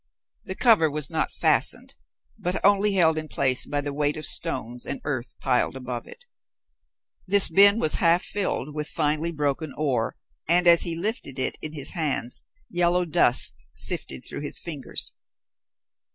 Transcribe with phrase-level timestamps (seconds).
[0.45, 1.93] The cover was not fastened,
[2.35, 6.25] but only held in place by the weight of stones and earth piled above it.
[7.27, 10.15] This bin was half filled with finely broken ore,
[10.49, 15.13] and as he lifted it in his hands yellow dust sifted through his fingers.